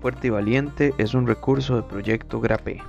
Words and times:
Fuerte 0.00 0.28
y 0.28 0.30
Valiente 0.30 0.94
es 0.96 1.12
un 1.12 1.26
recurso 1.26 1.76
de 1.76 1.82
Proyecto 1.82 2.40
Grape. 2.40 2.82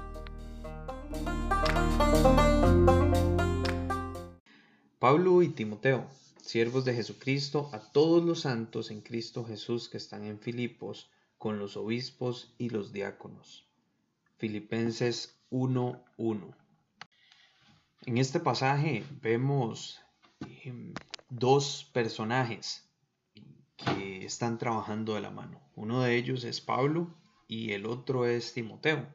Pablo 4.97 5.41
y 5.41 5.49
Timoteo, 5.49 6.07
siervos 6.41 6.85
de 6.85 6.93
Jesucristo, 6.93 7.69
a 7.73 7.79
todos 7.79 8.23
los 8.23 8.39
santos 8.41 8.91
en 8.91 9.01
Cristo 9.01 9.43
Jesús 9.43 9.89
que 9.89 9.97
están 9.97 10.23
en 10.23 10.39
Filipos, 10.39 11.11
con 11.37 11.59
los 11.59 11.75
obispos 11.75 12.55
y 12.57 12.69
los 12.69 12.93
diáconos. 12.93 13.67
Filipenses 14.37 15.35
1.1. 15.49 16.55
En 18.05 18.17
este 18.19 18.39
pasaje 18.39 19.03
vemos 19.21 19.99
em, 20.63 20.93
dos 21.29 21.89
personajes 21.91 22.89
que 23.75 24.10
están 24.25 24.57
trabajando 24.57 25.15
de 25.15 25.21
la 25.21 25.31
mano. 25.31 25.61
Uno 25.75 26.01
de 26.01 26.15
ellos 26.15 26.43
es 26.43 26.61
Pablo 26.61 27.15
y 27.47 27.71
el 27.71 27.85
otro 27.85 28.25
es 28.25 28.53
Timoteo. 28.53 29.07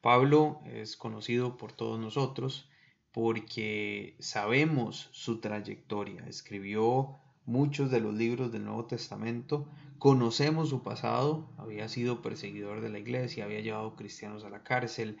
Pablo 0.00 0.60
es 0.66 0.96
conocido 0.96 1.56
por 1.56 1.72
todos 1.72 1.98
nosotros 1.98 2.68
porque 3.10 4.16
sabemos 4.18 5.08
su 5.12 5.40
trayectoria. 5.40 6.26
Escribió 6.26 7.20
muchos 7.46 7.90
de 7.90 8.00
los 8.00 8.14
libros 8.14 8.52
del 8.52 8.64
Nuevo 8.64 8.86
Testamento, 8.86 9.68
conocemos 9.98 10.68
su 10.70 10.82
pasado, 10.82 11.48
había 11.56 11.88
sido 11.88 12.22
perseguidor 12.22 12.80
de 12.80 12.90
la 12.90 12.98
iglesia, 12.98 13.44
había 13.44 13.60
llevado 13.60 13.96
cristianos 13.96 14.44
a 14.44 14.50
la 14.50 14.62
cárcel, 14.62 15.18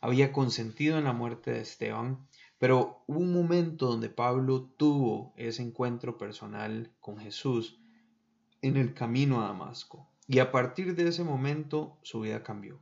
había 0.00 0.32
consentido 0.32 0.98
en 0.98 1.04
la 1.04 1.12
muerte 1.12 1.52
de 1.52 1.60
Esteban, 1.60 2.26
pero 2.58 3.04
hubo 3.06 3.20
un 3.20 3.32
momento 3.32 3.86
donde 3.86 4.08
Pablo 4.08 4.62
tuvo 4.76 5.32
ese 5.36 5.62
encuentro 5.62 6.18
personal 6.18 6.92
con 7.00 7.18
Jesús 7.18 7.80
en 8.66 8.76
el 8.76 8.94
camino 8.94 9.40
a 9.40 9.48
Damasco. 9.48 10.08
Y 10.28 10.40
a 10.40 10.50
partir 10.50 10.94
de 10.94 11.08
ese 11.08 11.24
momento 11.24 11.98
su 12.02 12.20
vida 12.20 12.42
cambió. 12.42 12.80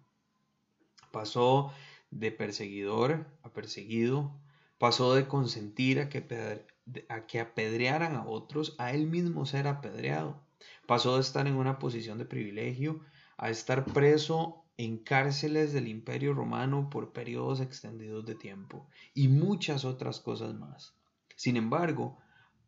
Pasó 1.11 1.73
de 2.11 2.31
perseguidor 2.33 3.27
a 3.43 3.53
perseguido, 3.53 4.33
pasó 4.79 5.15
de 5.15 5.27
consentir 5.27 6.01
a 6.01 6.09
que, 6.09 6.65
a 7.09 7.27
que 7.27 7.41
apedrearan 7.41 8.17
a 8.17 8.27
otros, 8.27 8.75
a 8.79 8.93
él 8.93 9.07
mismo 9.07 9.47
ser 9.47 9.67
apedreado. 9.67 10.41
Pasó 10.87 11.17
de 11.17 11.21
estar 11.21 11.47
en 11.47 11.55
una 11.55 11.79
posición 11.79 12.19
de 12.19 12.25
privilegio 12.25 13.01
a 13.37 13.51
estar 13.51 13.85
preso 13.85 14.65
en 14.77 14.99
cárceles 14.99 15.73
del 15.73 15.89
imperio 15.89 16.35
romano 16.35 16.91
por 16.91 17.13
periodos 17.13 17.61
extendidos 17.61 18.25
de 18.27 18.35
tiempo 18.35 18.89
y 19.15 19.29
muchas 19.29 19.85
otras 19.85 20.21
cosas 20.21 20.55
más. 20.55 20.95
Sin 21.37 21.57
embargo, 21.57 22.19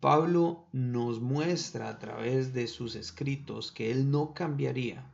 Pablo 0.00 0.68
nos 0.72 1.20
muestra 1.20 1.88
a 1.88 1.98
través 1.98 2.52
de 2.52 2.66
sus 2.66 2.96
escritos 2.96 3.72
que 3.72 3.90
él 3.90 4.10
no 4.10 4.34
cambiaría 4.34 5.10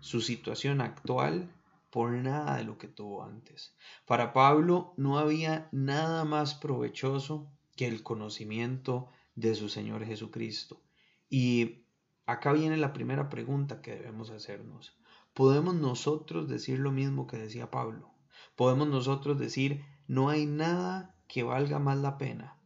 su 0.00 0.20
situación 0.20 0.80
actual 0.80 1.50
por 1.90 2.10
nada 2.12 2.56
de 2.56 2.64
lo 2.64 2.76
que 2.76 2.88
tuvo 2.88 3.24
antes. 3.24 3.74
Para 4.06 4.32
Pablo 4.32 4.92
no 4.96 5.18
había 5.18 5.68
nada 5.72 6.24
más 6.24 6.54
provechoso 6.54 7.50
que 7.74 7.86
el 7.86 8.02
conocimiento 8.02 9.08
de 9.34 9.54
su 9.54 9.68
Señor 9.68 10.04
Jesucristo. 10.04 10.82
Y 11.30 11.84
acá 12.26 12.52
viene 12.52 12.76
la 12.76 12.92
primera 12.92 13.30
pregunta 13.30 13.80
que 13.80 13.96
debemos 13.96 14.30
hacernos. 14.30 14.94
¿Podemos 15.32 15.74
nosotros 15.74 16.48
decir 16.48 16.78
lo 16.80 16.92
mismo 16.92 17.26
que 17.26 17.38
decía 17.38 17.70
Pablo? 17.70 18.10
¿Podemos 18.56 18.88
nosotros 18.88 19.38
decir, 19.38 19.84
no 20.06 20.28
hay 20.28 20.44
nada 20.44 21.14
que 21.28 21.44
valga 21.44 21.78
más 21.78 21.98
la 21.98 22.18
pena 22.18 22.58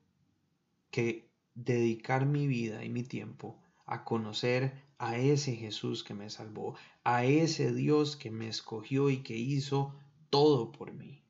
que 0.91 1.32
dedicar 1.55 2.27
mi 2.27 2.47
vida 2.47 2.85
y 2.85 2.89
mi 2.89 3.03
tiempo 3.03 3.61
a 3.87 4.05
conocer 4.05 4.73
a 4.99 5.19
ese 5.19 5.57
Jesús 5.57 6.05
que 6.05 6.15
me 6.15 6.31
salvó, 6.31 6.77
a 7.05 7.25
ese 7.25 7.73
Dios 7.73 8.17
que 8.17 8.31
me 8.31 8.49
escogió 8.49 9.11
y 9.11 9.23
que 9.23 9.37
hizo 9.37 9.95
todo 10.31 10.73
por 10.73 10.93
mí. 10.93 11.23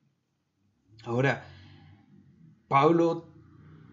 Ahora, 1.05 1.45
Pablo, 2.69 3.27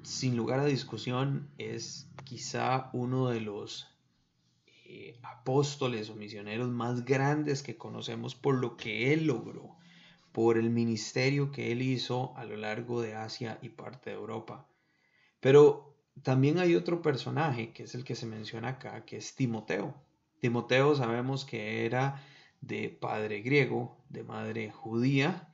sin 0.04 0.38
lugar 0.38 0.60
a 0.60 0.66
discusión, 0.66 1.50
es 1.58 2.10
quizá 2.26 2.90
uno 2.94 3.30
de 3.30 3.42
los 3.42 3.88
eh, 4.86 5.20
apóstoles 5.24 6.10
o 6.10 6.16
misioneros 6.16 6.70
más 6.70 7.06
grandes 7.06 7.64
que 7.64 7.78
conocemos 7.78 8.36
por 8.36 8.56
lo 8.56 8.78
que 8.78 9.14
él 9.14 9.26
logró, 9.26 9.78
por 10.32 10.58
el 10.58 10.70
ministerio 10.70 11.52
que 11.52 11.72
él 11.72 11.82
hizo 11.82 12.36
a 12.38 12.46
lo 12.46 12.56
largo 12.58 13.02
de 13.02 13.16
Asia 13.16 13.58
y 13.62 13.70
parte 13.70 14.12
de 14.12 14.18
Europa. 14.18 14.68
Pero 15.40 15.99
también 16.24 16.60
hay 16.60 16.76
otro 16.76 17.02
personaje, 17.02 17.72
que 17.74 17.84
es 17.84 17.96
el 17.96 18.04
que 18.04 18.16
se 18.16 18.26
menciona 18.26 18.70
acá, 18.70 19.06
que 19.06 19.18
es 19.18 19.36
Timoteo. 19.36 19.96
Timoteo 20.40 20.96
sabemos 20.96 21.46
que 21.46 21.86
era 21.86 22.24
de 22.62 22.90
padre 22.90 23.42
griego, 23.42 23.98
de 24.10 24.24
madre 24.24 24.72
judía, 24.72 25.50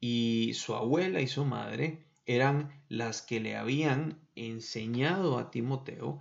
y 0.00 0.52
su 0.54 0.74
abuela 0.74 1.20
y 1.20 1.26
su 1.26 1.44
madre 1.44 2.04
eran 2.26 2.70
las 2.88 3.22
que 3.22 3.40
le 3.40 3.56
habían 3.56 4.18
enseñado 4.34 5.38
a 5.38 5.50
Timoteo 5.50 6.20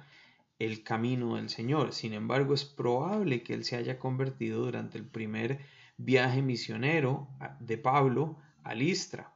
el 0.59 0.83
camino 0.83 1.35
del 1.35 1.49
Señor. 1.49 1.93
Sin 1.93 2.13
embargo, 2.13 2.53
es 2.53 2.65
probable 2.65 3.43
que 3.43 3.53
él 3.53 3.65
se 3.65 3.75
haya 3.75 3.99
convertido 3.99 4.65
durante 4.65 4.97
el 4.97 5.05
primer 5.05 5.59
viaje 5.97 6.41
misionero 6.41 7.27
de 7.59 7.77
Pablo 7.77 8.37
a 8.63 8.73
Listra. 8.73 9.33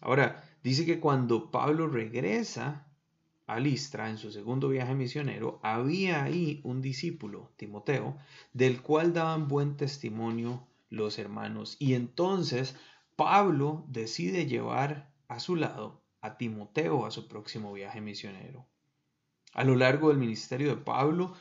Ahora, 0.00 0.44
dice 0.62 0.84
que 0.86 1.00
cuando 1.00 1.50
Pablo 1.50 1.88
regresa 1.88 2.86
a 3.46 3.60
Listra 3.60 4.10
en 4.10 4.18
su 4.18 4.32
segundo 4.32 4.68
viaje 4.68 4.94
misionero, 4.94 5.60
había 5.62 6.24
ahí 6.24 6.60
un 6.64 6.80
discípulo, 6.80 7.52
Timoteo, 7.56 8.16
del 8.52 8.80
cual 8.80 9.12
daban 9.12 9.48
buen 9.48 9.76
testimonio 9.76 10.66
los 10.88 11.18
hermanos. 11.18 11.76
Y 11.78 11.94
entonces 11.94 12.76
Pablo 13.16 13.84
decide 13.88 14.46
llevar 14.46 15.12
a 15.28 15.40
su 15.40 15.56
lado 15.56 16.04
a 16.24 16.38
Timoteo 16.38 17.04
a 17.04 17.10
su 17.10 17.28
próximo 17.28 17.74
viaje 17.74 18.00
misionero. 18.00 18.66
A 19.52 19.62
lo 19.62 19.76
largo 19.76 20.08
del 20.08 20.16
ministerio 20.16 20.68
de 20.68 20.82
Pablo, 20.82 21.34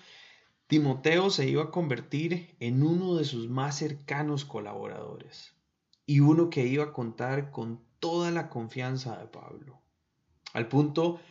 Timoteo 0.68 1.30
se 1.30 1.48
iba 1.48 1.64
a 1.64 1.72
convertir 1.72 2.56
en 2.60 2.84
uno 2.84 3.16
de 3.16 3.24
sus 3.24 3.48
más 3.48 3.78
cercanos 3.78 4.44
colaboradores 4.44 5.54
y 6.06 6.20
uno 6.20 6.50
que 6.50 6.68
iba 6.68 6.84
a 6.84 6.92
contar 6.92 7.50
con 7.50 7.80
toda 8.00 8.30
la 8.32 8.50
confianza 8.50 9.18
de 9.18 9.28
Pablo, 9.28 9.80
al 10.52 10.68
punto 10.68 11.22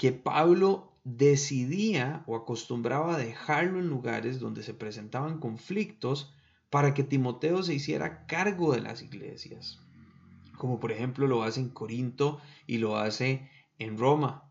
que 0.00 0.12
Pablo 0.12 0.94
decidía 1.04 2.24
o 2.26 2.34
acostumbraba 2.34 3.14
a 3.14 3.18
dejarlo 3.18 3.80
en 3.80 3.90
lugares 3.90 4.40
donde 4.40 4.62
se 4.62 4.72
presentaban 4.72 5.38
conflictos 5.40 6.32
para 6.70 6.94
que 6.94 7.04
Timoteo 7.04 7.62
se 7.62 7.74
hiciera 7.74 8.24
cargo 8.24 8.72
de 8.72 8.80
las 8.80 9.02
iglesias, 9.02 9.78
como 10.56 10.80
por 10.80 10.90
ejemplo 10.90 11.26
lo 11.26 11.42
hace 11.42 11.60
en 11.60 11.68
Corinto 11.68 12.40
y 12.66 12.78
lo 12.78 12.96
hace 12.96 13.50
en 13.78 13.98
Roma. 13.98 14.50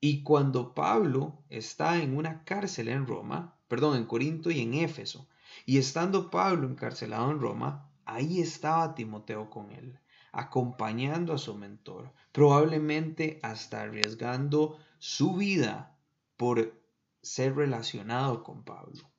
Y 0.00 0.22
cuando 0.22 0.72
Pablo 0.72 1.44
está 1.50 2.02
en 2.02 2.16
una 2.16 2.42
cárcel 2.44 2.88
en 2.88 3.06
Roma, 3.06 3.58
perdón, 3.68 3.98
en 3.98 4.06
Corinto 4.06 4.50
y 4.50 4.62
en 4.62 4.72
Éfeso, 4.72 5.28
y 5.66 5.76
estando 5.76 6.30
Pablo 6.30 6.66
encarcelado 6.66 7.30
en 7.30 7.38
Roma, 7.38 7.92
ahí 8.06 8.40
estaba 8.40 8.94
Timoteo 8.94 9.50
con 9.50 9.72
él 9.72 10.00
acompañando 10.32 11.32
a 11.32 11.38
su 11.38 11.54
mentor, 11.54 12.12
probablemente 12.32 13.38
hasta 13.42 13.82
arriesgando 13.82 14.78
su 14.98 15.34
vida 15.34 15.96
por 16.36 16.80
ser 17.22 17.56
relacionado 17.56 18.42
con 18.42 18.64
Pablo. 18.64 19.10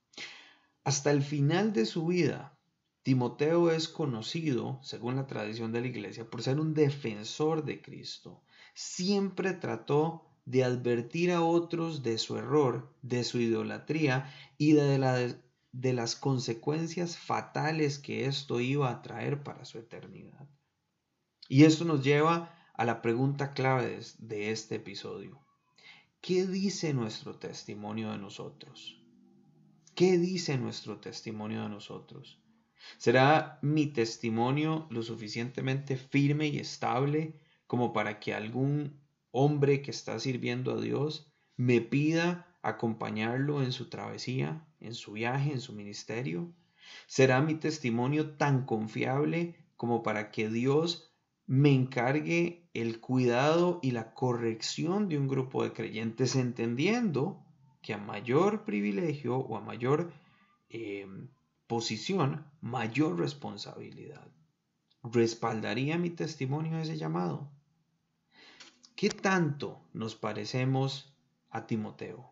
Hasta 0.83 1.11
el 1.11 1.21
final 1.21 1.73
de 1.73 1.85
su 1.85 2.07
vida, 2.07 2.57
Timoteo 3.03 3.71
es 3.71 3.87
conocido, 3.87 4.79
según 4.83 5.15
la 5.15 5.27
tradición 5.27 5.71
de 5.71 5.81
la 5.81 5.87
iglesia, 5.87 6.29
por 6.29 6.43
ser 6.43 6.59
un 6.59 6.73
defensor 6.73 7.65
de 7.65 7.81
Cristo. 7.81 8.43
Siempre 8.73 9.53
trató 9.53 10.27
de 10.45 10.63
advertir 10.63 11.31
a 11.31 11.41
otros 11.41 12.03
de 12.03 12.17
su 12.17 12.37
error, 12.37 12.93
de 13.01 13.23
su 13.23 13.39
idolatría 13.39 14.31
y 14.57 14.73
de, 14.73 15.93
las 15.93 16.15
consecuencias 16.15 17.17
fatales 17.17 17.99
que 17.99 18.25
esto 18.25 18.59
iba 18.59 18.89
a 18.89 19.01
traer 19.01 19.43
para 19.43 19.65
su 19.65 19.77
eternidad. 19.77 20.47
Y 21.51 21.65
esto 21.65 21.83
nos 21.83 22.01
lleva 22.01 22.55
a 22.73 22.85
la 22.85 23.01
pregunta 23.01 23.51
clave 23.51 23.99
de 24.19 24.51
este 24.51 24.75
episodio. 24.75 25.37
¿Qué 26.21 26.47
dice 26.47 26.93
nuestro 26.93 27.39
testimonio 27.39 28.11
de 28.11 28.19
nosotros? 28.19 29.03
¿Qué 29.93 30.17
dice 30.17 30.57
nuestro 30.57 31.01
testimonio 31.01 31.63
de 31.63 31.67
nosotros? 31.67 32.39
¿Será 32.97 33.59
mi 33.61 33.87
testimonio 33.87 34.87
lo 34.91 35.03
suficientemente 35.03 35.97
firme 35.97 36.47
y 36.47 36.59
estable 36.59 37.37
como 37.67 37.91
para 37.91 38.21
que 38.21 38.33
algún 38.33 39.01
hombre 39.31 39.81
que 39.81 39.91
está 39.91 40.21
sirviendo 40.21 40.71
a 40.71 40.79
Dios 40.79 41.33
me 41.57 41.81
pida 41.81 42.47
acompañarlo 42.61 43.61
en 43.61 43.73
su 43.73 43.89
travesía, 43.89 44.65
en 44.79 44.93
su 44.93 45.11
viaje, 45.11 45.51
en 45.51 45.59
su 45.59 45.73
ministerio? 45.73 46.49
¿Será 47.07 47.41
mi 47.41 47.55
testimonio 47.55 48.37
tan 48.37 48.65
confiable 48.65 49.57
como 49.75 50.01
para 50.01 50.31
que 50.31 50.47
Dios 50.47 51.10
me 51.51 51.73
encargue 51.73 52.69
el 52.73 53.01
cuidado 53.01 53.81
y 53.83 53.91
la 53.91 54.13
corrección 54.13 55.09
de 55.09 55.17
un 55.17 55.27
grupo 55.27 55.65
de 55.65 55.73
creyentes, 55.73 56.37
entendiendo 56.37 57.43
que 57.81 57.93
a 57.93 57.97
mayor 57.97 58.63
privilegio 58.63 59.35
o 59.35 59.57
a 59.57 59.59
mayor 59.59 60.13
eh, 60.69 61.05
posición, 61.67 62.45
mayor 62.61 63.19
responsabilidad. 63.19 64.25
¿Respaldaría 65.03 65.97
mi 65.97 66.09
testimonio 66.09 66.79
ese 66.79 66.97
llamado? 66.97 67.51
¿Qué 68.95 69.09
tanto 69.09 69.81
nos 69.91 70.15
parecemos 70.15 71.13
a 71.49 71.67
Timoteo? 71.67 72.31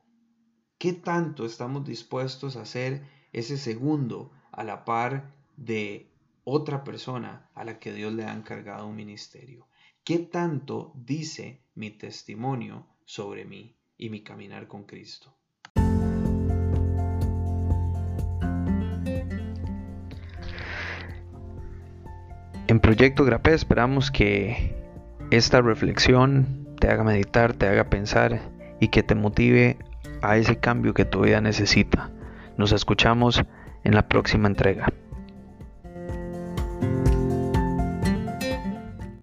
¿Qué 0.77 0.93
tanto 0.93 1.45
estamos 1.45 1.83
dispuestos 1.83 2.55
a 2.55 2.61
hacer 2.61 3.05
ese 3.33 3.57
segundo 3.57 4.31
a 4.53 4.63
la 4.63 4.85
par 4.85 5.35
de 5.57 6.08
otra 6.51 6.83
persona 6.83 7.49
a 7.53 7.63
la 7.63 7.79
que 7.79 7.93
Dios 7.93 8.13
le 8.13 8.25
ha 8.25 8.33
encargado 8.33 8.87
un 8.87 8.95
ministerio? 8.95 9.67
¿Qué 10.03 10.19
tanto 10.19 10.91
dice 10.95 11.61
mi 11.75 11.91
testimonio 11.91 12.87
sobre 13.05 13.45
mí 13.45 13.75
y 13.97 14.09
mi 14.09 14.23
caminar 14.23 14.67
con 14.67 14.83
Cristo? 14.83 15.35
En 22.67 22.79
Proyecto 22.79 23.25
Grape 23.25 23.53
esperamos 23.53 24.09
que 24.11 24.75
esta 25.31 25.61
reflexión 25.61 26.67
te 26.79 26.87
haga 26.87 27.03
meditar, 27.03 27.53
te 27.53 27.67
haga 27.67 27.89
pensar 27.89 28.41
y 28.79 28.87
que 28.87 29.03
te 29.03 29.15
motive 29.15 29.77
a 30.21 30.37
ese 30.37 30.57
cambio 30.57 30.93
que 30.93 31.05
tu 31.05 31.21
vida 31.21 31.41
necesita. 31.41 32.09
Nos 32.57 32.71
escuchamos 32.71 33.43
en 33.83 33.95
la 33.95 34.07
próxima 34.07 34.47
entrega. 34.47 34.91